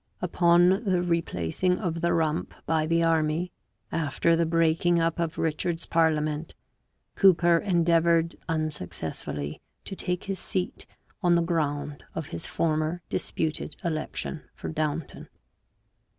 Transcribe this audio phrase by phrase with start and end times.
[0.19, 3.51] Upon the replacing of the Rump by the army,
[3.91, 6.55] after the breaking up of Richard's parliament,
[7.13, 10.87] Cooper endeavoured unsuccessfully to take his seat
[11.21, 15.29] on the ground of his former disputed election for Downton.